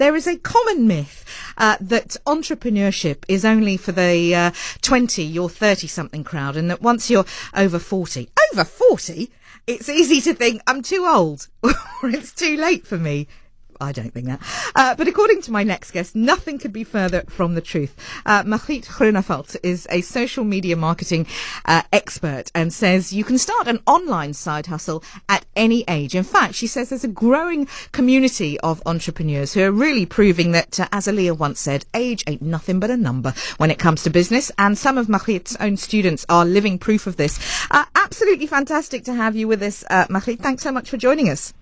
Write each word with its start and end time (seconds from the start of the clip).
there 0.00 0.16
is 0.16 0.26
a 0.26 0.38
common 0.38 0.88
myth 0.88 1.26
uh, 1.58 1.76
that 1.78 2.16
entrepreneurship 2.26 3.22
is 3.28 3.44
only 3.44 3.76
for 3.76 3.92
the 3.92 4.34
uh, 4.34 4.50
20 4.80 5.38
or 5.38 5.50
30 5.50 5.86
something 5.86 6.24
crowd, 6.24 6.56
and 6.56 6.70
that 6.70 6.80
once 6.80 7.10
you're 7.10 7.26
over 7.54 7.78
40, 7.78 8.30
over 8.50 8.64
40, 8.64 9.30
it's 9.66 9.90
easy 9.90 10.22
to 10.22 10.32
think 10.32 10.62
I'm 10.66 10.80
too 10.80 11.06
old 11.06 11.48
or 11.62 11.74
it's 12.04 12.32
too 12.32 12.56
late 12.56 12.86
for 12.86 12.96
me. 12.96 13.28
I 13.80 13.92
don't 13.92 14.12
think 14.12 14.26
that. 14.26 14.40
Uh, 14.74 14.94
but 14.94 15.08
according 15.08 15.42
to 15.42 15.52
my 15.52 15.62
next 15.62 15.90
guest, 15.92 16.14
nothing 16.14 16.58
could 16.58 16.72
be 16.72 16.84
further 16.84 17.22
from 17.28 17.54
the 17.54 17.60
truth. 17.60 17.94
Uh, 18.26 18.42
Magriet 18.42 18.86
Groenewald 18.86 19.56
is 19.62 19.86
a 19.90 20.00
social 20.02 20.44
media 20.44 20.76
marketing 20.76 21.26
uh, 21.64 21.82
expert 21.92 22.50
and 22.54 22.72
says 22.72 23.12
you 23.12 23.24
can 23.24 23.38
start 23.38 23.66
an 23.68 23.80
online 23.86 24.34
side 24.34 24.66
hustle 24.66 25.02
at 25.28 25.46
any 25.56 25.84
age. 25.88 26.14
In 26.14 26.24
fact, 26.24 26.54
she 26.54 26.66
says 26.66 26.88
there's 26.88 27.04
a 27.04 27.08
growing 27.08 27.66
community 27.92 28.58
of 28.60 28.82
entrepreneurs 28.86 29.54
who 29.54 29.62
are 29.62 29.72
really 29.72 30.06
proving 30.06 30.52
that, 30.52 30.78
uh, 30.78 30.88
as 30.92 31.06
Aaliyah 31.06 31.38
once 31.38 31.60
said, 31.60 31.86
age 31.94 32.24
ain't 32.26 32.42
nothing 32.42 32.80
but 32.80 32.90
a 32.90 32.96
number 32.96 33.34
when 33.56 33.70
it 33.70 33.78
comes 33.78 34.02
to 34.02 34.10
business. 34.10 34.50
And 34.58 34.76
some 34.76 34.98
of 34.98 35.06
Magriet's 35.06 35.56
own 35.60 35.76
students 35.76 36.26
are 36.28 36.44
living 36.44 36.78
proof 36.78 37.06
of 37.06 37.16
this. 37.16 37.38
Uh, 37.70 37.84
absolutely 37.94 38.46
fantastic 38.46 39.04
to 39.04 39.14
have 39.14 39.36
you 39.36 39.48
with 39.48 39.62
us, 39.62 39.84
uh, 39.90 40.06
Magriet. 40.06 40.40
Thanks 40.40 40.62
so 40.62 40.72
much 40.72 40.90
for 40.90 40.96
joining 40.96 41.28
us. 41.28 41.52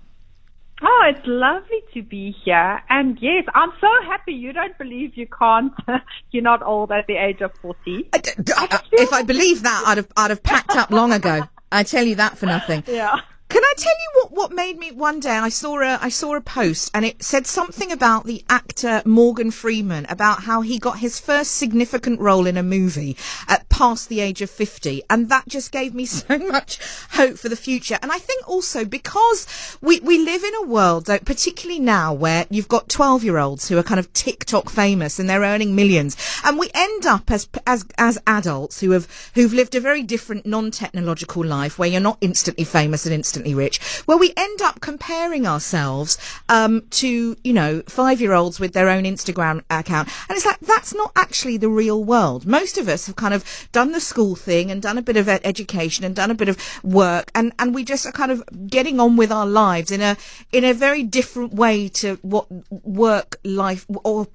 Oh, 0.83 1.05
it's 1.09 1.27
lovely 1.27 1.83
to 1.95 2.03
be 2.03 2.35
here. 2.45 2.81
And 2.89 3.19
yes, 3.21 3.45
I'm 3.55 3.73
so 3.81 3.89
happy 4.07 4.33
you 4.33 4.53
don't 4.53 4.77
believe 4.79 5.17
you 5.17 5.27
can't, 5.27 5.73
you're 6.31 6.43
not 6.43 6.63
old 6.63 6.93
at 6.93 7.07
the 7.07 7.17
age 7.17 7.41
of 7.41 7.53
40. 7.61 8.11
I, 8.13 8.21
I, 8.57 8.81
if 8.93 9.13
I 9.13 9.23
believe 9.23 9.63
that, 9.63 9.85
I'd 9.87 9.97
have, 9.99 10.09
I'd 10.17 10.31
have 10.31 10.43
packed 10.43 10.77
up 10.77 10.91
long 10.91 11.13
ago. 11.13 11.43
I 11.73 11.83
tell 11.83 12.05
you 12.05 12.15
that 12.17 12.39
for 12.39 12.47
nothing. 12.47 12.85
Yeah. 12.87 13.17
Can 13.49 13.63
I 13.65 13.75
tell 13.79 13.93
you 13.93 14.11
what, 14.15 14.33
what 14.33 14.53
made 14.53 14.79
me 14.79 14.93
one 14.93 15.21
day 15.21 15.31
I 15.31 15.49
saw 15.49 15.81
a 15.81 15.99
I 16.03 16.11
saw 16.11 16.37
a 16.37 16.41
post 16.41 16.91
and 16.93 17.07
it 17.07 17.23
said 17.23 17.47
something 17.47 17.91
about 17.91 18.25
the 18.25 18.45
actor 18.51 19.01
Morgan 19.07 19.51
Freeman 19.51 20.05
about 20.11 20.43
how 20.43 20.61
he 20.61 20.79
got 20.79 20.99
his 20.99 21.19
first 21.19 21.53
significant 21.53 22.21
role 22.21 22.47
in 22.47 22.59
a 22.59 22.63
movie 22.63 23.17
at 23.49 23.67
past 23.79 24.09
the 24.09 24.21
age 24.21 24.43
of 24.43 24.51
50 24.51 25.03
and 25.09 25.29
that 25.29 25.49
just 25.49 25.73
gave 25.73 25.95
me 25.95 26.05
so 26.21 26.39
much 26.39 26.79
hope 27.13 27.39
for 27.39 27.49
the 27.49 27.57
future 27.57 27.99
and 28.03 28.13
I 28.13 28.19
think 28.19 28.49
also 28.49 28.85
because 28.85 29.47
we 29.81 30.01
we 30.01 30.19
live 30.19 30.45
in 30.45 30.55
a 30.57 30.67
world 30.67 31.07
particularly 31.07 31.81
now 31.81 32.13
where 32.13 32.47
you've 32.51 32.69
got 32.69 32.89
12 32.89 33.25
year 33.25 33.39
olds 33.39 33.69
who 33.69 33.79
are 33.79 33.83
kind 33.83 33.99
of 33.99 34.13
TikTok 34.13 34.69
famous 34.69 35.19
and 35.19 35.29
they're 35.29 35.41
earning 35.41 35.75
millions 35.75 36.17
and 36.45 36.59
we 36.59 36.71
end 36.75 37.07
up 37.07 37.31
as 37.31 37.49
as 37.67 37.87
as 37.97 38.19
adults 38.27 38.81
who 38.81 38.91
have 38.91 39.09
who've 39.35 39.55
lived 39.55 39.75
a 39.75 39.81
very 39.81 40.03
different 40.03 40.45
non-technological 40.45 41.45
life 41.45 41.79
where 41.79 41.89
you're 41.89 42.01
not 42.01 42.19
instantly 42.21 42.65
famous 42.65 43.07
and 43.07 43.15
instantly 43.15 43.39
instantly 43.39 43.55
rich, 43.55 43.79
where 44.07 44.19
we 44.19 44.33
end 44.37 44.63
up 44.63 44.81
comparing 44.81 45.47
ourselves 45.47 46.19
um, 46.49 46.83
to, 46.91 47.37
you 47.45 47.53
know, 47.53 47.83
five 47.87 48.21
year 48.21 48.33
olds 48.33 48.59
with 48.59 48.73
their 48.73 48.89
own 48.89 49.05
Instagram 49.05 49.63
account. 49.71 50.09
And 50.29 50.37
it's 50.37 50.47
like, 50.47 50.61
that's 50.61 50.95
not 50.95 51.13
actually 51.15 51.57
the 51.57 51.69
real 51.69 52.03
world. 52.03 52.47
Most 52.47 52.79
of 52.79 52.89
us 52.89 53.07
have 53.07 53.17
kind 53.17 53.35
of 53.35 53.68
done 53.73 53.93
the 53.93 54.01
school 54.01 54.35
thing 54.35 54.71
and 54.71 54.83
done 54.83 54.99
a 54.99 55.03
bit 55.03 55.17
of 55.17 55.29
education 55.29 56.05
and 56.05 56.15
done 56.15 56.31
a 56.31 56.35
bit 56.35 56.49
of 56.49 56.85
work 56.85 57.31
and, 57.35 57.53
and 57.59 57.75
we 57.75 57.85
just 57.85 58.07
are 58.07 58.13
kind 58.13 58.31
of 58.31 58.43
getting 58.69 59.01
on 59.01 59.17
with 59.17 59.33
our 59.33 59.47
lives 59.47 59.91
in 59.91 60.01
a, 60.01 60.17
in 60.53 60.65
a 60.65 60.73
very 60.73 61.03
different 61.03 61.53
way 61.55 61.89
to 61.89 62.17
what 62.23 62.47
work 62.71 63.37
life 63.45 63.87
or 64.05 64.29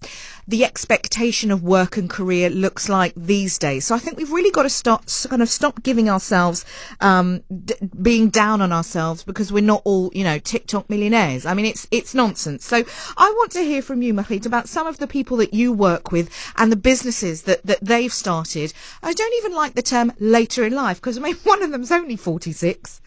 the 0.48 0.66
expectation 0.66 1.52
of 1.52 1.64
work 1.64 1.98
and 1.98 2.10
career 2.10 2.50
looks 2.50 2.90
like 2.90 3.14
these 3.16 3.58
days. 3.58 3.86
So 3.86 3.96
I 3.96 4.00
think 4.00 4.18
we've 4.18 4.32
really 4.32 4.52
got 4.52 4.64
to 4.64 4.70
start, 4.70 5.26
kind 5.30 5.42
of 5.42 5.50
stop 5.50 5.84
giving 5.84 6.10
ourselves, 6.10 6.66
um, 7.00 7.44
d- 7.64 7.76
being 8.02 8.30
down 8.30 8.62
on 8.62 8.72
ourselves 8.72 9.24
because 9.24 9.52
we're 9.52 9.64
not 9.64 9.82
all, 9.86 10.12
you 10.14 10.24
know, 10.24 10.40
TikTok 10.40 10.90
millionaires. 10.90 11.46
I 11.46 11.54
mean, 11.54 11.66
it's 11.66 11.88
it's 11.92 12.14
nonsense. 12.14 12.66
So 12.66 12.84
I 13.18 13.34
want 13.38 13.52
to 13.52 13.62
hear 13.62 13.82
from 13.82 14.02
you, 14.02 14.14
Magriet, 14.14 14.46
about 14.46 14.68
some 14.68 14.88
of 14.88 14.98
the 14.98 15.08
people 15.08 15.38
that 15.38 15.54
you 15.54 15.72
work 15.72 16.12
with 16.12 16.30
and 16.58 16.72
the 16.72 16.76
businesses 16.76 17.44
that, 17.44 17.66
that 17.66 17.80
they've 17.82 18.12
started. 18.12 18.74
I 19.02 19.14
don't 19.14 19.23
even 19.38 19.54
like 19.54 19.76
the 19.76 19.82
term 19.82 20.12
later 20.20 20.64
in 20.64 20.74
life 20.74 20.98
because 20.98 21.18
I 21.18 21.22
mean, 21.22 21.36
one 21.44 21.62
of 21.64 21.72
them's 21.72 21.92
only 21.92 22.16
46. 22.16 23.02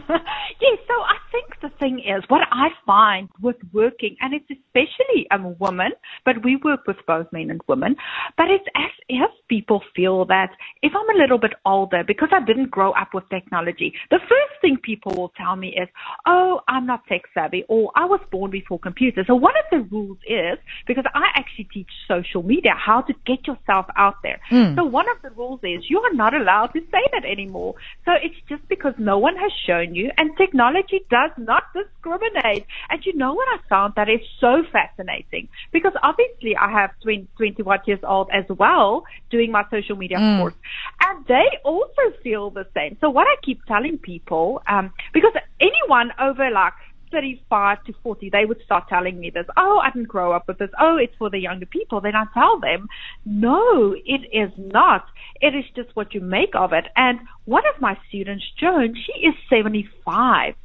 yes, 0.60 0.78
so 0.88 0.94
I 0.94 1.16
think 1.32 1.60
the 1.62 1.70
thing 1.78 2.00
is, 2.00 2.22
what 2.28 2.42
I 2.50 2.68
find 2.86 3.28
with 3.40 3.56
working, 3.72 4.16
and 4.20 4.34
it's 4.34 4.48
especially 4.50 5.26
a 5.30 5.38
woman, 5.38 5.92
but 6.24 6.44
we 6.44 6.56
work 6.56 6.80
with 6.86 6.96
both 7.06 7.26
men 7.32 7.50
and 7.50 7.60
women, 7.68 7.96
but 8.36 8.50
it's 8.50 8.64
as 8.76 8.90
if 9.08 9.30
people 9.48 9.82
feel 9.94 10.24
that 10.26 10.50
if 10.82 10.92
I'm 10.94 11.16
a 11.16 11.18
little 11.18 11.38
bit 11.38 11.52
older, 11.64 12.02
because 12.06 12.28
I 12.32 12.44
didn't 12.44 12.70
grow 12.70 12.92
up 12.92 13.14
with 13.14 13.28
technology, 13.30 13.94
the 14.10 14.18
first 14.20 14.60
thing 14.60 14.78
people 14.82 15.12
will 15.14 15.32
tell 15.36 15.56
me 15.56 15.68
is, 15.68 15.88
oh, 16.26 16.60
I'm 16.68 16.86
not 16.86 17.06
tech 17.06 17.22
savvy, 17.34 17.64
or 17.68 17.90
I 17.94 18.04
was 18.04 18.20
born 18.30 18.50
before 18.50 18.78
computers. 18.78 19.26
So 19.26 19.34
one 19.34 19.54
of 19.56 19.64
the 19.70 19.88
rules 19.94 20.18
is, 20.26 20.58
because 20.86 21.04
I 21.14 21.28
actually 21.34 21.68
teach 21.72 21.90
social 22.08 22.42
media, 22.42 22.72
how 22.74 23.02
to 23.02 23.14
get 23.26 23.46
yourself 23.46 23.86
out 23.96 24.16
there. 24.22 24.40
Mm. 24.50 24.76
So 24.76 24.84
one 24.84 25.06
of 25.08 25.22
the 25.22 25.30
rules 25.30 25.60
is 25.62 25.84
you 25.88 26.00
are 26.00 26.12
not 26.14 26.34
allowed 26.34 26.68
to 26.68 26.80
say 26.80 27.02
that 27.12 27.24
anymore. 27.24 27.74
So 28.04 28.12
it's 28.22 28.36
just 28.48 28.66
because 28.68 28.94
no 28.98 29.18
one 29.18 29.36
has 29.36 29.52
shown 29.66 29.83
you, 29.92 30.12
and 30.16 30.36
technology 30.36 31.04
does 31.10 31.32
not 31.36 31.64
discriminate. 31.74 32.64
And 32.90 33.04
you 33.04 33.14
know 33.14 33.34
what 33.34 33.48
I 33.48 33.58
found 33.68 33.94
that 33.96 34.08
is 34.08 34.20
so 34.38 34.62
fascinating? 34.70 35.48
Because 35.72 35.92
obviously 36.02 36.56
I 36.56 36.70
have 36.70 36.90
20, 37.02 37.26
21 37.36 37.80
years 37.86 37.98
old 38.04 38.28
as 38.32 38.44
well 38.48 39.04
doing 39.30 39.50
my 39.50 39.64
social 39.68 39.96
media 39.96 40.18
mm. 40.18 40.38
course, 40.38 40.54
and 41.00 41.26
they 41.26 41.58
also 41.64 42.02
feel 42.22 42.50
the 42.50 42.66
same. 42.74 42.96
So 43.00 43.10
what 43.10 43.26
I 43.26 43.34
keep 43.42 43.64
telling 43.66 43.98
people, 43.98 44.62
um, 44.68 44.92
because 45.12 45.32
anyone 45.60 46.12
over 46.20 46.50
like 46.50 46.74
35 47.14 47.84
to 47.84 47.94
40, 48.02 48.30
they 48.30 48.44
would 48.44 48.60
start 48.64 48.88
telling 48.88 49.20
me 49.20 49.30
this. 49.30 49.46
Oh, 49.56 49.78
I 49.78 49.90
didn't 49.90 50.08
grow 50.08 50.32
up 50.32 50.48
with 50.48 50.58
this. 50.58 50.70
Oh, 50.80 50.96
it's 50.96 51.14
for 51.16 51.30
the 51.30 51.38
younger 51.38 51.64
people. 51.64 52.00
Then 52.00 52.16
I 52.16 52.24
tell 52.34 52.58
them, 52.58 52.88
no, 53.24 53.94
it 54.04 54.22
is 54.32 54.50
not. 54.56 55.06
It 55.40 55.54
is 55.54 55.64
just 55.76 55.94
what 55.94 56.12
you 56.12 56.20
make 56.20 56.56
of 56.56 56.72
it. 56.72 56.86
And 56.96 57.20
one 57.44 57.62
of 57.72 57.80
my 57.80 57.96
students, 58.08 58.44
Joan, 58.58 58.96
she 58.96 59.26
is 59.26 59.34
75 59.48 60.56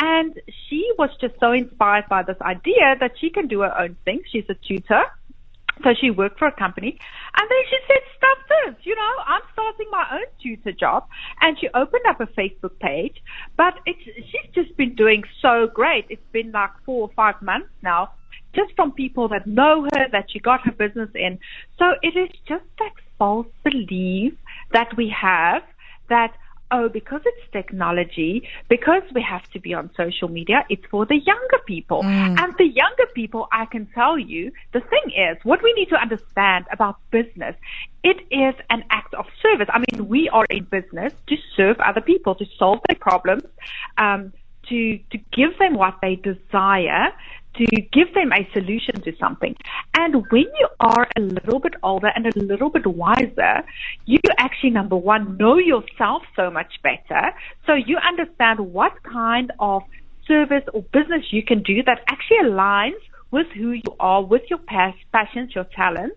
and 0.00 0.40
she 0.68 0.92
was 0.96 1.10
just 1.20 1.34
so 1.40 1.50
inspired 1.50 2.04
by 2.08 2.22
this 2.22 2.40
idea 2.40 2.94
that 3.00 3.18
she 3.20 3.28
can 3.28 3.48
do 3.48 3.60
her 3.62 3.76
own 3.76 3.96
thing. 4.04 4.22
She's 4.30 4.48
a 4.48 4.54
tutor 4.54 5.02
so 5.82 5.90
she 6.00 6.10
worked 6.10 6.38
for 6.38 6.48
a 6.48 6.52
company 6.56 6.98
and 7.36 7.50
then 7.50 7.58
she 7.68 7.76
said, 7.86 8.02
stuff 8.16 8.38
this, 8.48 8.86
you 8.86 8.94
know, 8.94 9.12
I'm 9.26 9.42
starting 9.52 9.86
my 9.90 10.06
own 10.12 10.26
tutor 10.42 10.72
job. 10.72 11.06
And 11.40 11.58
she 11.58 11.68
opened 11.74 12.06
up 12.08 12.20
a 12.20 12.26
Facebook 12.26 12.78
page, 12.80 13.16
but 13.56 13.74
it's, 13.84 14.02
she's 14.04 14.54
just 14.54 14.76
been 14.76 14.94
doing 14.94 15.22
so 15.42 15.68
great. 15.72 16.06
It's 16.08 16.22
been 16.32 16.52
like 16.52 16.70
four 16.84 17.02
or 17.02 17.10
five 17.14 17.40
months 17.42 17.68
now 17.82 18.12
just 18.54 18.74
from 18.74 18.90
people 18.92 19.28
that 19.28 19.46
know 19.46 19.86
her, 19.92 20.06
that 20.12 20.24
she 20.30 20.38
got 20.38 20.62
her 20.64 20.72
business 20.72 21.10
in. 21.14 21.38
So 21.78 21.92
it 22.02 22.16
is 22.16 22.30
just 22.48 22.64
that 22.78 22.92
false 23.18 23.46
belief 23.62 24.32
that 24.72 24.96
we 24.96 25.14
have 25.20 25.62
that 26.08 26.32
oh, 26.70 26.88
because 26.88 27.20
it's 27.24 27.52
technology, 27.52 28.48
because 28.68 29.02
we 29.14 29.22
have 29.22 29.48
to 29.50 29.60
be 29.60 29.74
on 29.74 29.90
social 29.96 30.28
media, 30.28 30.64
it's 30.68 30.84
for 30.90 31.06
the 31.06 31.16
younger 31.16 31.58
people. 31.66 32.02
Mm. 32.02 32.38
And 32.40 32.54
the 32.58 32.66
younger 32.66 33.06
people, 33.14 33.48
I 33.52 33.66
can 33.66 33.86
tell 33.86 34.18
you, 34.18 34.52
the 34.72 34.80
thing 34.80 35.12
is, 35.16 35.36
what 35.44 35.62
we 35.62 35.72
need 35.74 35.88
to 35.90 35.96
understand 35.96 36.66
about 36.72 36.98
business, 37.10 37.54
it 38.02 38.18
is 38.30 38.54
an 38.70 38.84
act 38.90 39.14
of 39.14 39.26
service. 39.42 39.68
I 39.72 39.78
mean, 39.78 40.08
we 40.08 40.28
are 40.28 40.46
in 40.50 40.64
business 40.64 41.12
to 41.28 41.36
serve 41.56 41.78
other 41.80 42.00
people, 42.00 42.34
to 42.36 42.46
solve 42.58 42.80
their 42.88 42.98
problems, 42.98 43.44
um, 43.98 44.32
to, 44.68 44.98
to 45.10 45.18
give 45.32 45.58
them 45.58 45.74
what 45.74 45.98
they 46.02 46.16
desire, 46.16 47.12
to 47.58 47.66
give 47.92 48.12
them 48.14 48.32
a 48.32 48.48
solution 48.52 49.00
to 49.02 49.12
something. 49.18 49.56
And 49.96 50.24
when 50.30 50.44
you 50.60 50.68
are 50.80 51.08
a 51.16 51.20
little 51.20 51.58
bit 51.58 51.74
older 51.82 52.10
and 52.14 52.26
a 52.26 52.38
little 52.38 52.70
bit 52.70 52.86
wiser, 52.86 53.62
you 54.04 54.18
actually, 54.38 54.70
number 54.70 54.96
one, 54.96 55.36
know 55.36 55.58
yourself 55.58 56.22
so 56.34 56.50
much 56.50 56.72
better. 56.82 57.32
So 57.66 57.74
you 57.74 57.98
understand 57.98 58.60
what 58.60 59.02
kind 59.02 59.52
of 59.58 59.82
service 60.26 60.64
or 60.72 60.82
business 60.92 61.24
you 61.30 61.42
can 61.42 61.62
do 61.62 61.82
that 61.84 62.00
actually 62.08 62.38
aligns 62.44 63.00
with 63.30 63.46
who 63.56 63.72
you 63.72 63.96
are, 64.00 64.22
with 64.22 64.42
your 64.48 64.60
passions, 65.12 65.54
your 65.54 65.64
talents. 65.64 66.16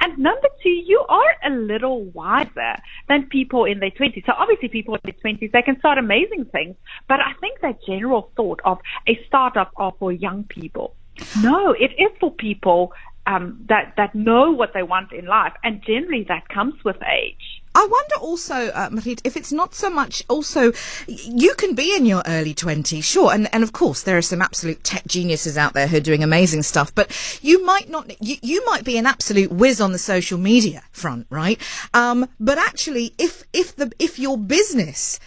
And 0.00 0.18
number 0.18 0.48
two, 0.62 0.70
you 0.70 1.04
are 1.08 1.34
a 1.44 1.50
little 1.50 2.04
wiser 2.04 2.76
than 3.08 3.26
people 3.26 3.64
in 3.64 3.80
their 3.80 3.90
20s. 3.90 4.24
So 4.26 4.32
obviously 4.36 4.68
people 4.68 4.94
in 4.94 5.00
their 5.04 5.14
20s, 5.24 5.52
they 5.52 5.62
can 5.62 5.78
start 5.78 5.98
amazing 5.98 6.46
things. 6.46 6.76
But 7.08 7.20
I 7.20 7.32
think 7.40 7.60
that 7.60 7.78
general 7.86 8.30
thought 8.36 8.60
of 8.64 8.78
a 9.06 9.18
startup 9.26 9.72
are 9.76 9.92
for 9.98 10.12
young 10.12 10.44
people. 10.44 10.94
No, 11.42 11.72
it 11.72 11.92
is 11.98 12.10
for 12.20 12.30
people 12.30 12.92
um, 13.26 13.64
that, 13.68 13.94
that 13.96 14.14
know 14.14 14.52
what 14.52 14.72
they 14.72 14.82
want 14.82 15.12
in 15.12 15.26
life. 15.26 15.52
And 15.64 15.82
generally 15.82 16.24
that 16.28 16.48
comes 16.48 16.74
with 16.84 16.96
age. 17.02 17.57
I 17.78 17.86
wonder 17.86 18.16
also, 18.16 18.70
uh, 18.70 18.90
Magriet, 18.90 19.20
if 19.22 19.36
it's 19.36 19.52
not 19.52 19.72
so 19.72 19.88
much 19.88 20.24
also, 20.28 20.72
you 21.06 21.54
can 21.54 21.76
be 21.76 21.94
in 21.94 22.06
your 22.06 22.24
early 22.26 22.52
20s, 22.52 23.04
sure. 23.04 23.32
And, 23.32 23.48
and 23.54 23.62
of 23.62 23.72
course, 23.72 24.02
there 24.02 24.18
are 24.18 24.22
some 24.22 24.42
absolute 24.42 24.82
tech 24.82 25.06
geniuses 25.06 25.56
out 25.56 25.74
there 25.74 25.86
who 25.86 25.98
are 25.98 26.00
doing 26.00 26.24
amazing 26.24 26.64
stuff, 26.64 26.92
but 26.92 27.38
you 27.40 27.64
might 27.64 27.88
not, 27.88 28.10
you, 28.20 28.34
you 28.42 28.66
might 28.66 28.82
be 28.82 28.98
an 28.98 29.06
absolute 29.06 29.52
whiz 29.52 29.80
on 29.80 29.92
the 29.92 29.98
social 29.98 30.38
media 30.38 30.82
front, 30.90 31.28
right? 31.30 31.62
Um, 31.94 32.28
but 32.40 32.58
actually, 32.58 33.14
if, 33.16 33.44
if 33.52 33.76
the, 33.76 33.92
if 34.00 34.18
your 34.18 34.36
business 34.36 35.20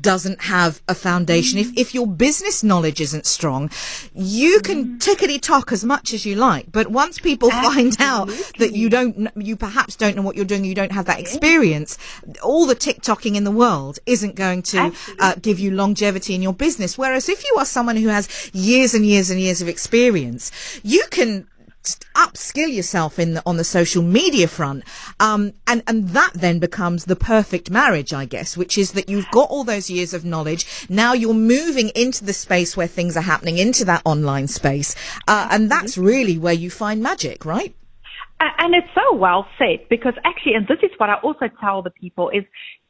doesn't 0.00 0.42
have 0.42 0.82
a 0.88 0.94
foundation, 0.94 1.58
if, 1.58 1.76
if 1.76 1.94
your 1.94 2.06
business 2.06 2.62
knowledge 2.62 3.00
isn't 3.00 3.26
strong, 3.26 3.70
you 4.14 4.60
can 4.60 4.84
mm. 4.84 4.98
tickety 4.98 5.40
talk 5.40 5.72
as 5.72 5.84
much 5.84 6.12
as 6.12 6.24
you 6.24 6.34
like. 6.36 6.70
But 6.70 6.88
once 6.88 7.18
people 7.18 7.50
Absolutely. 7.50 7.92
find 7.92 8.00
out 8.00 8.28
that 8.58 8.72
you 8.72 8.88
don't, 8.88 9.30
you 9.36 9.56
perhaps 9.56 9.96
don't 9.96 10.16
know 10.16 10.22
what 10.22 10.36
you're 10.36 10.44
doing, 10.44 10.64
you 10.64 10.74
don't 10.74 10.92
have 10.92 11.06
that 11.06 11.20
experience, 11.20 11.98
all 12.42 12.66
the 12.66 12.76
TikToking 12.76 13.36
in 13.36 13.44
the 13.44 13.50
world 13.50 13.98
isn't 14.06 14.34
going 14.34 14.62
to 14.62 14.92
uh, 15.18 15.34
give 15.40 15.58
you 15.58 15.70
longevity 15.70 16.34
in 16.34 16.42
your 16.42 16.54
business. 16.54 16.96
Whereas 16.96 17.28
if 17.28 17.44
you 17.44 17.56
are 17.58 17.64
someone 17.64 17.96
who 17.96 18.08
has 18.08 18.50
years 18.52 18.94
and 18.94 19.04
years 19.04 19.30
and 19.30 19.40
years 19.40 19.62
of 19.62 19.68
experience, 19.68 20.50
you 20.82 21.04
can 21.10 21.46
upskill 22.14 22.72
yourself 22.72 23.18
in 23.18 23.34
the, 23.34 23.42
on 23.44 23.56
the 23.56 23.64
social 23.64 24.02
media 24.02 24.48
front, 24.48 24.84
um, 25.20 25.52
and 25.66 25.82
and 25.86 26.10
that 26.10 26.32
then 26.34 26.58
becomes 26.58 27.04
the 27.04 27.16
perfect 27.16 27.70
marriage, 27.70 28.12
I 28.12 28.24
guess, 28.24 28.56
which 28.56 28.78
is 28.78 28.92
that 28.92 29.08
you've 29.08 29.30
got 29.30 29.50
all 29.50 29.64
those 29.64 29.90
years 29.90 30.14
of 30.14 30.24
knowledge. 30.24 30.86
Now 30.88 31.12
you're 31.12 31.34
moving 31.34 31.90
into 31.90 32.24
the 32.24 32.32
space 32.32 32.76
where 32.76 32.86
things 32.86 33.16
are 33.16 33.22
happening, 33.22 33.58
into 33.58 33.84
that 33.86 34.02
online 34.04 34.48
space, 34.48 34.94
uh, 35.28 35.48
and 35.50 35.70
that's 35.70 35.98
really 35.98 36.38
where 36.38 36.52
you 36.52 36.70
find 36.70 37.02
magic, 37.02 37.44
right? 37.44 37.74
And 38.58 38.74
it's 38.74 38.88
so 38.94 39.14
well 39.14 39.46
said 39.56 39.88
because 39.88 40.14
actually, 40.24 40.54
and 40.54 40.66
this 40.66 40.78
is 40.82 40.90
what 40.96 41.10
I 41.10 41.14
also 41.22 41.48
tell 41.60 41.82
the 41.82 41.90
people 41.90 42.28
is 42.30 42.42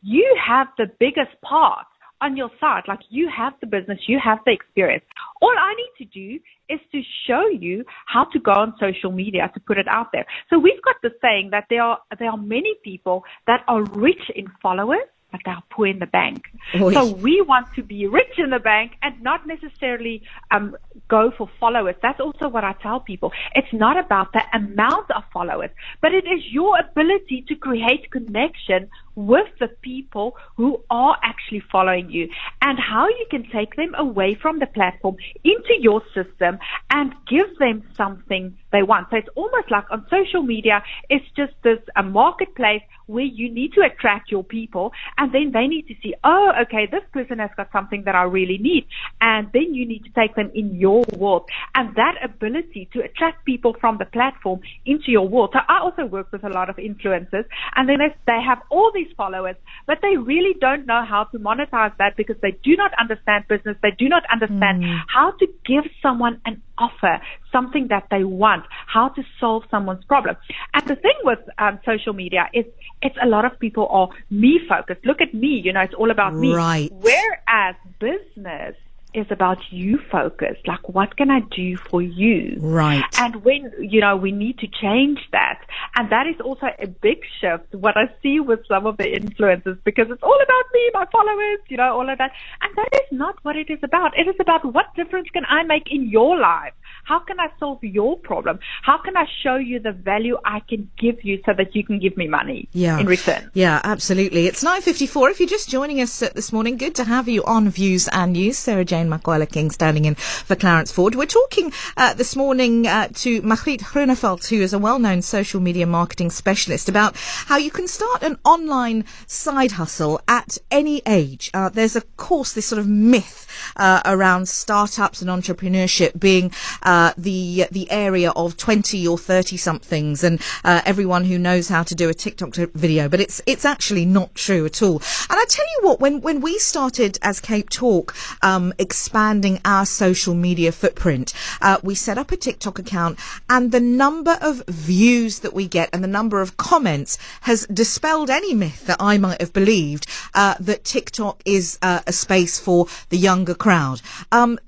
you 0.02 0.34
have 0.46 0.68
the 0.78 0.86
biggest 0.98 1.38
part 1.42 1.86
on 2.22 2.36
your 2.36 2.50
side. 2.60 2.84
Like 2.88 3.00
you 3.10 3.28
have 3.36 3.52
the 3.60 3.66
business, 3.66 3.98
you 4.06 4.18
have 4.22 4.38
the 4.46 4.52
experience. 4.52 5.04
All 5.40 5.54
I 5.58 5.74
need 5.74 5.92
to 5.98 6.04
do 6.04 6.38
is 6.68 6.80
to 6.92 7.02
show 7.26 7.48
you 7.48 7.84
how 8.06 8.24
to 8.32 8.38
go 8.38 8.52
on 8.52 8.74
social 8.80 9.10
media 9.10 9.50
to 9.52 9.60
put 9.60 9.76
it 9.76 9.88
out 9.88 10.08
there. 10.12 10.24
So 10.48 10.58
we've 10.58 10.82
got 10.82 10.96
the 11.02 11.10
saying 11.20 11.50
that 11.50 11.66
there 11.68 11.82
are 11.82 11.98
there 12.18 12.30
are 12.30 12.36
many 12.36 12.74
people 12.82 13.24
that 13.46 13.60
are 13.68 13.82
rich 13.82 14.30
in 14.34 14.46
followers 14.62 15.08
but 15.32 15.40
they 15.46 15.50
are 15.50 15.62
poor 15.70 15.86
in 15.86 15.98
the 15.98 16.06
bank. 16.06 16.44
Oy. 16.78 16.92
So 16.92 17.12
we 17.14 17.40
want 17.40 17.66
to 17.74 17.82
be 17.82 18.06
rich 18.06 18.38
in 18.38 18.50
the 18.50 18.58
bank 18.58 18.92
and 19.02 19.20
not 19.22 19.46
necessarily 19.46 20.22
um, 20.50 20.76
go 21.08 21.32
for 21.36 21.48
followers. 21.58 21.96
That's 22.02 22.20
also 22.20 22.48
what 22.48 22.64
I 22.64 22.74
tell 22.82 23.00
people. 23.00 23.32
It's 23.54 23.72
not 23.72 23.96
about 23.96 24.32
the 24.34 24.42
amount 24.54 25.10
of 25.10 25.24
followers, 25.32 25.70
but 26.02 26.12
it 26.12 26.26
is 26.26 26.42
your 26.50 26.78
ability 26.78 27.46
to 27.48 27.54
create 27.56 28.10
connection 28.10 28.90
with 29.14 29.48
the 29.60 29.68
people 29.82 30.36
who 30.56 30.82
are 30.90 31.18
actually 31.22 31.62
following 31.70 32.10
you 32.10 32.28
and 32.60 32.78
how 32.78 33.06
you 33.08 33.26
can 33.30 33.48
take 33.50 33.76
them 33.76 33.94
away 33.96 34.34
from 34.34 34.58
the 34.58 34.66
platform 34.66 35.16
into 35.44 35.74
your 35.80 36.02
system 36.14 36.58
and 36.90 37.12
give 37.28 37.56
them 37.58 37.82
something 37.96 38.56
they 38.72 38.82
want. 38.82 39.08
So 39.10 39.16
it's 39.16 39.28
almost 39.36 39.70
like 39.70 39.84
on 39.90 40.06
social 40.10 40.42
media, 40.42 40.82
it's 41.10 41.24
just 41.36 41.52
this 41.62 41.78
a 41.96 42.02
marketplace 42.02 42.82
where 43.06 43.24
you 43.24 43.52
need 43.52 43.72
to 43.74 43.82
attract 43.82 44.30
your 44.30 44.44
people 44.44 44.92
and 45.18 45.32
then 45.32 45.50
they 45.52 45.66
need 45.66 45.86
to 45.88 45.94
see, 46.02 46.14
oh, 46.24 46.52
okay, 46.62 46.88
this 46.90 47.02
person 47.12 47.38
has 47.38 47.50
got 47.56 47.70
something 47.72 48.04
that 48.04 48.14
I 48.14 48.22
really 48.22 48.58
need. 48.58 48.86
And 49.20 49.48
then 49.52 49.74
you 49.74 49.86
need 49.86 50.04
to 50.04 50.10
take 50.10 50.34
them 50.36 50.50
in 50.54 50.76
your 50.76 51.04
world 51.18 51.48
and 51.74 51.94
that 51.96 52.14
ability 52.24 52.88
to 52.94 53.00
attract 53.00 53.44
people 53.44 53.76
from 53.80 53.98
the 53.98 54.06
platform 54.06 54.60
into 54.86 55.10
your 55.10 55.28
world. 55.28 55.50
So 55.52 55.58
I 55.68 55.80
also 55.80 56.06
work 56.06 56.32
with 56.32 56.44
a 56.44 56.48
lot 56.48 56.70
of 56.70 56.76
influencers 56.76 57.44
and 57.76 57.88
then 57.88 57.98
they 58.26 58.40
have 58.40 58.62
all 58.70 58.90
these 58.94 59.02
these 59.02 59.16
followers, 59.16 59.56
but 59.86 59.98
they 60.02 60.16
really 60.16 60.54
don't 60.60 60.86
know 60.86 61.04
how 61.04 61.24
to 61.24 61.38
monetize 61.38 61.96
that 61.98 62.16
because 62.16 62.36
they 62.42 62.52
do 62.62 62.76
not 62.76 62.92
understand 62.98 63.44
business. 63.48 63.76
They 63.82 63.92
do 63.92 64.08
not 64.08 64.22
understand 64.32 64.82
mm. 64.82 65.00
how 65.08 65.32
to 65.32 65.46
give 65.64 65.84
someone 66.00 66.40
an 66.46 66.62
offer, 66.78 67.20
something 67.50 67.88
that 67.88 68.06
they 68.10 68.24
want, 68.24 68.64
how 68.86 69.08
to 69.08 69.22
solve 69.40 69.64
someone's 69.70 70.04
problem. 70.04 70.36
And 70.74 70.86
the 70.86 70.96
thing 70.96 71.14
with 71.24 71.40
um, 71.58 71.78
social 71.84 72.12
media 72.12 72.48
is 72.52 72.64
it's 73.00 73.16
a 73.22 73.26
lot 73.26 73.44
of 73.44 73.58
people 73.58 73.86
are 73.88 74.08
me 74.30 74.60
focused. 74.68 75.04
Look 75.04 75.20
at 75.20 75.34
me, 75.34 75.60
you 75.64 75.72
know, 75.72 75.80
it's 75.80 75.94
all 75.94 76.10
about 76.10 76.34
me. 76.34 76.52
Right. 76.54 76.90
Whereas 76.92 77.74
business 77.98 78.76
is 79.14 79.26
about 79.30 79.58
you 79.70 79.98
focused. 80.10 80.66
Like, 80.66 80.88
what 80.88 81.16
can 81.16 81.30
I 81.30 81.40
do 81.54 81.76
for 81.76 82.02
you? 82.02 82.56
Right. 82.60 83.04
And 83.18 83.44
when, 83.44 83.72
you 83.78 84.00
know, 84.00 84.16
we 84.16 84.32
need 84.32 84.58
to 84.58 84.66
change 84.66 85.18
that. 85.32 85.60
And 85.96 86.10
that 86.10 86.26
is 86.26 86.40
also 86.40 86.66
a 86.78 86.86
big 86.86 87.18
shift, 87.40 87.74
what 87.74 87.96
I 87.96 88.12
see 88.22 88.40
with 88.40 88.60
some 88.66 88.86
of 88.86 88.96
the 88.96 89.04
influencers, 89.04 89.78
because 89.84 90.06
it's 90.10 90.22
all 90.22 90.40
about 90.42 90.64
me, 90.72 90.90
my 90.94 91.06
followers, 91.12 91.58
you 91.68 91.76
know, 91.76 91.92
all 91.98 92.08
of 92.08 92.18
that. 92.18 92.32
And 92.62 92.76
that 92.76 92.88
is 92.94 93.08
not 93.12 93.36
what 93.42 93.56
it 93.56 93.70
is 93.70 93.78
about. 93.82 94.18
It 94.18 94.28
is 94.28 94.36
about 94.40 94.64
what 94.64 94.94
difference 94.94 95.28
can 95.32 95.44
I 95.46 95.62
make 95.62 95.90
in 95.90 96.08
your 96.08 96.38
life? 96.38 96.72
How 97.04 97.18
can 97.18 97.40
I 97.40 97.48
solve 97.58 97.82
your 97.82 98.16
problem? 98.18 98.60
How 98.82 98.98
can 98.98 99.16
I 99.16 99.26
show 99.42 99.56
you 99.56 99.80
the 99.80 99.92
value 99.92 100.38
I 100.44 100.60
can 100.60 100.90
give 100.98 101.24
you 101.24 101.40
so 101.44 101.52
that 101.56 101.74
you 101.74 101.84
can 101.84 101.98
give 101.98 102.16
me 102.16 102.28
money 102.28 102.68
yeah. 102.72 102.98
in 102.98 103.06
return? 103.06 103.50
Yeah, 103.54 103.80
absolutely. 103.82 104.46
It's 104.46 104.62
9.54. 104.62 105.30
If 105.30 105.40
you're 105.40 105.48
just 105.48 105.68
joining 105.68 106.00
us 106.00 106.22
uh, 106.22 106.30
this 106.34 106.52
morning, 106.52 106.76
good 106.76 106.94
to 106.96 107.04
have 107.04 107.28
you 107.28 107.42
on 107.44 107.68
Views 107.68 108.08
and 108.12 108.34
News. 108.34 108.56
Sara-Jayne 108.56 109.01
Makwala 109.08 109.50
King 109.50 109.70
standing 109.70 110.04
in 110.04 110.14
for 110.14 110.56
Clarence 110.56 110.92
Ford. 110.92 111.14
We're 111.14 111.26
talking 111.26 111.72
uh, 111.96 112.14
this 112.14 112.36
morning 112.36 112.86
uh, 112.86 113.08
to 113.14 113.42
Magriet 113.42 113.80
Groenewald, 113.80 114.48
who 114.48 114.60
is 114.60 114.72
a 114.72 114.78
well-known 114.78 115.22
social 115.22 115.60
media 115.60 115.86
marketing 115.86 116.30
specialist, 116.30 116.88
about 116.88 117.16
how 117.16 117.56
you 117.56 117.70
can 117.70 117.88
start 117.88 118.22
an 118.22 118.38
online 118.44 119.04
side 119.26 119.72
hustle 119.72 120.20
at 120.28 120.58
any 120.70 121.02
age. 121.06 121.50
Uh, 121.54 121.68
there's, 121.68 121.96
of 121.96 122.16
course, 122.16 122.52
this 122.52 122.66
sort 122.66 122.78
of 122.78 122.88
myth 122.88 123.46
uh, 123.76 124.00
around 124.04 124.48
startups 124.48 125.22
and 125.22 125.30
entrepreneurship 125.30 126.18
being 126.18 126.52
uh, 126.82 127.12
the 127.16 127.66
the 127.70 127.90
area 127.90 128.30
of 128.32 128.56
20 128.56 129.06
or 129.06 129.18
30 129.18 129.56
somethings 129.56 130.24
and 130.24 130.40
uh, 130.64 130.80
everyone 130.84 131.24
who 131.24 131.38
knows 131.38 131.68
how 131.68 131.82
to 131.82 131.94
do 131.94 132.08
a 132.08 132.14
TikTok 132.14 132.54
video. 132.54 133.08
But 133.08 133.20
it's 133.20 133.40
it's 133.46 133.64
actually 133.64 134.04
not 134.04 134.34
true 134.34 134.64
at 134.66 134.82
all. 134.82 134.96
And 135.30 135.38
I 135.38 135.44
tell 135.48 135.64
you 135.64 135.88
what, 135.88 136.00
when 136.00 136.20
when 136.20 136.40
we 136.40 136.58
started 136.58 137.18
as 137.22 137.40
Cape 137.40 137.70
Talk 137.70 138.14
um, 138.42 138.72
expanding 138.92 139.58
our 139.64 139.86
social 139.86 140.34
media 140.34 140.70
footprint, 140.70 141.32
uh, 141.62 141.78
we 141.82 141.94
set 141.94 142.18
up 142.18 142.30
a 142.30 142.36
TikTok 142.36 142.78
account, 142.78 143.18
and 143.48 143.72
the 143.72 143.80
number 143.80 144.36
of 144.42 144.62
views 144.68 145.38
that 145.38 145.54
we 145.54 145.66
get 145.66 145.88
and 145.94 146.04
the 146.04 146.14
number 146.18 146.42
of 146.42 146.58
comments 146.58 147.16
has 147.48 147.66
dispelled 147.68 148.28
any 148.28 148.52
myth 148.52 148.84
that 148.84 149.00
I 149.00 149.16
might 149.16 149.40
have 149.40 149.54
believed 149.54 150.04
uh, 150.34 150.56
that 150.60 150.84
TikTok 150.84 151.40
is 151.46 151.78
uh, 151.80 152.00
a 152.06 152.12
space 152.12 152.60
for 152.60 152.86
the 153.08 153.16
younger 153.16 153.54
crowd. 153.54 154.02
Um, 154.30 154.58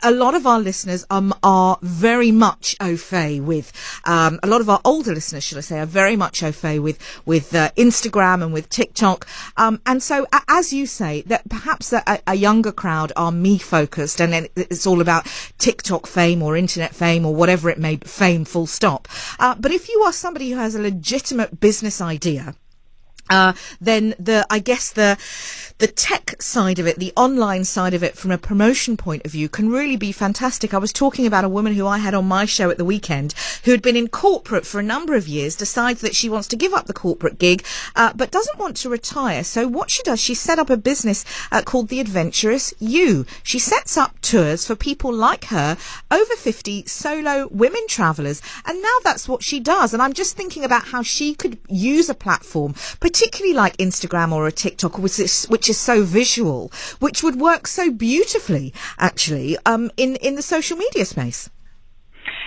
a 0.00 0.12
lot 0.12 0.34
of 0.36 0.46
our 0.46 0.60
listeners 0.60 1.04
um, 1.10 1.34
are 1.42 1.76
very 1.82 2.30
much 2.30 2.76
au 2.80 2.96
fait 2.96 3.40
with, 3.40 3.72
um, 4.04 4.38
a 4.44 4.46
lot 4.46 4.60
of 4.60 4.70
our 4.70 4.80
older 4.84 5.12
listeners, 5.12 5.42
should 5.42 5.58
I 5.58 5.62
say, 5.62 5.80
are 5.80 5.86
very 6.02 6.14
much 6.14 6.44
au 6.44 6.52
fait 6.52 6.78
with, 6.78 6.98
with 7.26 7.52
uh, 7.52 7.70
Instagram 7.76 8.44
and 8.44 8.52
with 8.52 8.68
TikTok. 8.68 9.26
Um, 9.56 9.80
and 9.86 10.00
so, 10.00 10.26
as 10.46 10.72
you 10.72 10.86
say, 10.86 11.22
that 11.22 11.48
perhaps 11.48 11.92
a, 11.92 12.02
a 12.28 12.36
younger 12.36 12.70
crowd 12.70 13.12
are 13.16 13.32
me 13.32 13.58
focused 13.72 14.20
and 14.20 14.34
then 14.34 14.48
it's 14.54 14.86
all 14.86 15.00
about 15.00 15.26
TikTok 15.56 16.06
fame 16.06 16.42
or 16.42 16.58
internet 16.58 16.94
fame 16.94 17.24
or 17.24 17.34
whatever 17.34 17.70
it 17.70 17.78
may 17.78 17.96
be, 17.96 18.06
fame 18.06 18.44
full 18.44 18.66
stop. 18.66 19.08
Uh, 19.38 19.54
but 19.58 19.72
if 19.72 19.88
you 19.88 20.02
are 20.02 20.12
somebody 20.12 20.50
who 20.50 20.58
has 20.58 20.74
a 20.74 20.82
legitimate 20.82 21.58
business 21.58 21.98
idea, 21.98 22.54
uh, 23.30 23.52
then 23.80 24.14
the 24.18 24.46
I 24.50 24.58
guess 24.58 24.92
the 24.92 25.18
the 25.78 25.86
tech 25.86 26.40
side 26.40 26.78
of 26.78 26.86
it, 26.86 26.98
the 26.98 27.12
online 27.16 27.64
side 27.64 27.94
of 27.94 28.02
it, 28.02 28.16
from 28.16 28.30
a 28.30 28.38
promotion 28.38 28.96
point 28.96 29.24
of 29.24 29.32
view, 29.32 29.48
can 29.48 29.70
really 29.70 29.96
be 29.96 30.12
fantastic. 30.12 30.72
I 30.72 30.78
was 30.78 30.92
talking 30.92 31.26
about 31.26 31.44
a 31.44 31.48
woman 31.48 31.74
who 31.74 31.86
I 31.86 31.98
had 31.98 32.14
on 32.14 32.26
my 32.26 32.44
show 32.44 32.70
at 32.70 32.78
the 32.78 32.84
weekend 32.84 33.34
who 33.64 33.70
had 33.70 33.82
been 33.82 33.96
in 33.96 34.08
corporate 34.08 34.66
for 34.66 34.78
a 34.78 34.82
number 34.84 35.14
of 35.14 35.26
years, 35.26 35.56
decides 35.56 36.00
that 36.02 36.14
she 36.14 36.28
wants 36.28 36.46
to 36.48 36.56
give 36.56 36.72
up 36.72 36.86
the 36.86 36.92
corporate 36.92 37.38
gig, 37.38 37.64
uh, 37.96 38.12
but 38.14 38.30
doesn't 38.30 38.58
want 38.58 38.76
to 38.76 38.88
retire. 38.88 39.42
So 39.42 39.66
what 39.66 39.90
she 39.90 40.02
does, 40.02 40.20
she 40.20 40.34
set 40.34 40.58
up 40.58 40.70
a 40.70 40.76
business 40.76 41.24
uh, 41.50 41.62
called 41.62 41.88
The 41.88 42.00
Adventurous 42.00 42.74
You. 42.78 43.26
She 43.42 43.58
sets 43.58 43.96
up 43.96 44.20
tours 44.20 44.66
for 44.66 44.76
people 44.76 45.12
like 45.12 45.46
her, 45.46 45.76
over 46.10 46.34
50 46.36 46.86
solo 46.86 47.48
women 47.50 47.86
travelers, 47.88 48.42
and 48.66 48.80
now 48.80 48.96
that's 49.02 49.28
what 49.28 49.42
she 49.42 49.58
does. 49.58 49.92
And 49.92 50.02
I'm 50.02 50.12
just 50.12 50.36
thinking 50.36 50.64
about 50.64 50.86
how 50.86 51.02
she 51.02 51.34
could 51.34 51.58
use 51.68 52.08
a 52.08 52.14
platform, 52.14 52.74
particularly 53.12 53.54
like 53.54 53.76
Instagram 53.76 54.32
or 54.32 54.46
a 54.46 54.52
TikTok, 54.52 54.98
which 54.98 55.18
is, 55.20 55.44
which 55.46 55.68
is 55.68 55.78
so 55.78 56.02
visual, 56.02 56.72
which 56.98 57.22
would 57.22 57.36
work 57.36 57.66
so 57.66 57.90
beautifully, 57.90 58.72
actually, 58.98 59.58
um, 59.66 59.90
in, 59.98 60.16
in 60.16 60.34
the 60.34 60.42
social 60.42 60.78
media 60.78 61.04
space. 61.04 61.50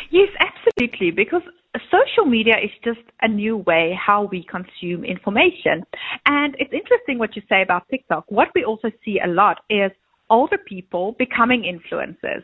Yes, 0.10 0.30
absolutely, 0.40 1.12
because 1.12 1.44
social 1.92 2.26
media 2.26 2.56
is 2.58 2.72
just 2.84 3.06
a 3.22 3.28
new 3.28 3.58
way 3.58 3.96
how 4.08 4.28
we 4.32 4.44
consume 4.44 5.06
information. 5.06 5.86
And 6.26 6.56
it's 6.58 6.74
interesting 6.74 7.20
what 7.20 7.36
you 7.36 7.44
say 7.48 7.62
about 7.62 7.88
TikTok. 7.92 8.26
What 8.30 8.48
we 8.56 8.64
also 8.64 8.90
see 9.04 9.20
a 9.24 9.28
lot 9.28 9.60
is 9.70 9.92
older 10.30 10.58
people 10.58 11.16
becoming 11.18 11.64
influencers. 11.64 12.44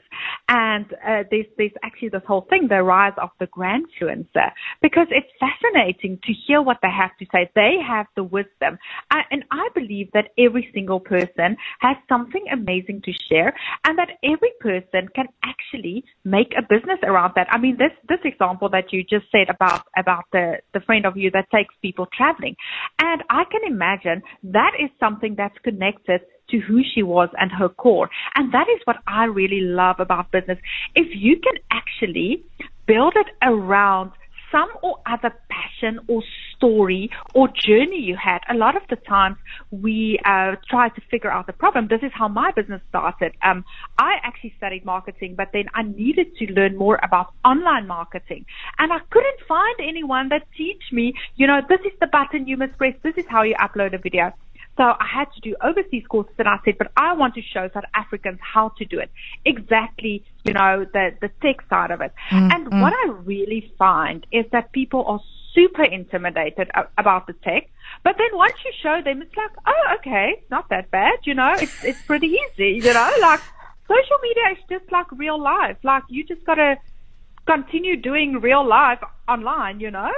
And 0.49 0.85
uh, 1.05 1.23
there's, 1.29 1.45
there's 1.57 1.71
actually 1.83 2.09
this 2.09 2.21
whole 2.27 2.45
thing, 2.49 2.67
the 2.67 2.83
rise 2.83 3.13
of 3.17 3.29
the 3.39 3.47
grandfluencer, 3.47 4.51
because 4.81 5.07
it's 5.09 5.27
fascinating 5.39 6.19
to 6.23 6.33
hear 6.33 6.61
what 6.61 6.77
they 6.81 6.89
have 6.89 7.15
to 7.19 7.25
say. 7.31 7.49
They 7.55 7.77
have 7.85 8.07
the 8.15 8.23
wisdom. 8.23 8.77
Uh, 9.09 9.21
and 9.31 9.43
I 9.51 9.69
believe 9.73 10.09
that 10.13 10.29
every 10.37 10.69
single 10.73 10.99
person 10.99 11.57
has 11.79 11.97
something 12.07 12.45
amazing 12.51 13.01
to 13.05 13.11
share 13.29 13.53
and 13.85 13.97
that 13.97 14.11
every 14.23 14.51
person 14.59 15.07
can 15.15 15.27
actually 15.43 16.03
make 16.23 16.53
a 16.57 16.61
business 16.61 16.99
around 17.03 17.33
that. 17.35 17.47
I 17.51 17.57
mean, 17.57 17.77
this, 17.77 17.91
this 18.09 18.19
example 18.23 18.69
that 18.69 18.91
you 18.91 19.03
just 19.03 19.25
said 19.31 19.49
about, 19.49 19.83
about 19.97 20.25
the, 20.31 20.59
the 20.73 20.81
friend 20.81 21.05
of 21.05 21.17
you 21.17 21.31
that 21.31 21.49
takes 21.51 21.73
people 21.81 22.07
traveling. 22.15 22.55
And 22.99 23.23
I 23.29 23.43
can 23.45 23.61
imagine 23.65 24.21
that 24.43 24.73
is 24.79 24.89
something 24.99 25.35
that's 25.35 25.57
connected 25.63 26.21
to 26.51 26.59
who 26.59 26.81
she 26.83 27.03
was 27.03 27.29
and 27.39 27.51
her 27.51 27.69
core. 27.69 28.09
And 28.35 28.53
that 28.53 28.67
is 28.75 28.81
what 28.85 28.97
I 29.07 29.25
really 29.25 29.61
love 29.61 29.99
about 29.99 30.31
business. 30.31 30.59
If 30.95 31.07
you 31.13 31.39
can 31.39 31.55
actually 31.71 32.43
build 32.87 33.13
it 33.15 33.27
around 33.41 34.11
some 34.51 34.69
or 34.83 34.99
other 35.05 35.33
passion 35.49 35.99
or 36.07 36.21
story 36.55 37.09
or 37.33 37.47
journey 37.47 37.99
you 37.99 38.17
had. 38.21 38.39
A 38.49 38.53
lot 38.53 38.75
of 38.75 38.83
the 38.89 38.97
times 38.97 39.37
we 39.71 40.19
uh, 40.25 40.55
try 40.69 40.89
to 40.89 41.01
figure 41.09 41.31
out 41.31 41.47
the 41.47 41.53
problem. 41.53 41.87
This 41.87 42.01
is 42.03 42.11
how 42.13 42.27
my 42.27 42.51
business 42.51 42.81
started. 42.89 43.33
Um, 43.43 43.63
I 43.97 44.17
actually 44.23 44.53
studied 44.57 44.85
marketing, 44.85 45.35
but 45.35 45.49
then 45.53 45.65
I 45.73 45.83
needed 45.83 46.35
to 46.37 46.45
learn 46.53 46.77
more 46.77 46.99
about 47.01 47.33
online 47.45 47.87
marketing, 47.87 48.45
and 48.77 48.91
I 48.91 48.99
couldn't 49.09 49.39
find 49.47 49.75
anyone 49.79 50.29
that 50.29 50.43
teach 50.57 50.83
me. 50.91 51.13
You 51.35 51.47
know, 51.47 51.61
this 51.67 51.79
is 51.81 51.93
the 51.99 52.07
button 52.07 52.47
you 52.47 52.57
must 52.57 52.77
press. 52.77 52.93
This 53.03 53.15
is 53.17 53.25
how 53.27 53.43
you 53.43 53.55
upload 53.55 53.95
a 53.95 53.97
video. 53.97 54.33
So 54.77 54.83
I 54.83 55.05
had 55.13 55.25
to 55.33 55.41
do 55.41 55.55
overseas 55.61 56.05
courses 56.07 56.33
and 56.37 56.47
I 56.47 56.57
said, 56.63 56.77
but 56.77 56.91
I 56.95 57.13
want 57.13 57.35
to 57.35 57.41
show 57.41 57.69
South 57.73 57.83
Africans 57.93 58.39
how 58.41 58.69
to 58.77 58.85
do 58.85 58.99
it. 58.99 59.11
Exactly, 59.45 60.23
you 60.43 60.53
know, 60.53 60.85
the, 60.91 61.11
the 61.21 61.29
tech 61.41 61.57
side 61.69 61.91
of 61.91 62.01
it. 62.01 62.13
Mm, 62.31 62.53
and 62.53 62.67
mm. 62.67 62.81
what 62.81 62.93
I 62.93 63.11
really 63.23 63.73
find 63.77 64.25
is 64.31 64.45
that 64.51 64.71
people 64.71 65.03
are 65.05 65.19
super 65.53 65.83
intimidated 65.83 66.71
about 66.97 67.27
the 67.27 67.33
tech. 67.33 67.69
But 68.03 68.15
then 68.17 68.29
once 68.33 68.53
you 68.63 68.71
show 68.81 69.01
them, 69.03 69.21
it's 69.21 69.35
like, 69.35 69.51
oh, 69.65 69.95
okay, 69.99 70.41
not 70.49 70.69
that 70.69 70.89
bad, 70.89 71.19
you 71.23 71.33
know, 71.33 71.53
it's, 71.53 71.83
it's 71.83 72.01
pretty 72.03 72.27
easy, 72.27 72.81
you 72.83 72.93
know, 72.93 73.11
like 73.21 73.41
social 73.87 74.17
media 74.23 74.43
is 74.53 74.63
just 74.69 74.91
like 74.91 75.11
real 75.11 75.39
life. 75.39 75.77
Like 75.83 76.03
you 76.09 76.23
just 76.23 76.45
gotta 76.45 76.77
continue 77.45 77.97
doing 77.97 78.39
real 78.39 78.65
life 78.65 78.99
online, 79.27 79.79
you 79.79 79.91
know? 79.91 80.11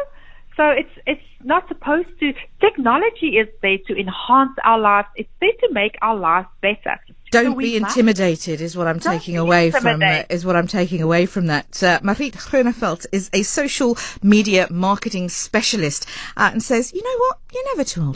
So 0.55 0.69
it's 0.69 0.89
it's 1.07 1.21
not 1.43 1.67
supposed 1.67 2.09
to. 2.19 2.33
Technology 2.61 3.37
is 3.37 3.47
there 3.61 3.77
to 3.87 3.93
enhance 3.99 4.55
our 4.63 4.79
lives. 4.79 5.07
It's 5.15 5.29
there 5.41 5.51
to 5.61 5.73
make 5.73 5.97
our 6.01 6.15
lives 6.15 6.47
better. 6.61 6.99
Don't 7.31 7.53
so 7.53 7.57
be 7.57 7.75
intimidated, 7.75 8.61
is 8.61 8.77
what 8.77 8.87
I'm 8.87 8.99
taking 8.99 9.37
away 9.37 9.71
from. 9.71 10.03
Uh, 10.03 10.21
is 10.29 10.45
what 10.45 10.55
I'm 10.55 10.67
taking 10.67 11.01
away 11.01 11.25
from 11.25 11.47
that. 11.47 11.81
Uh, 11.81 11.99
Magriet 12.01 12.33
Groenewald 12.33 13.07
is 13.11 13.31
a 13.33 13.41
social 13.41 13.97
media 14.21 14.67
marketing 14.69 15.29
specialist 15.29 16.07
uh, 16.37 16.51
and 16.53 16.61
says, 16.61 16.93
you 16.93 17.01
know 17.01 17.17
what, 17.17 17.39
you're 17.51 17.65
never 17.75 17.83
too 17.83 18.03
old 18.03 18.11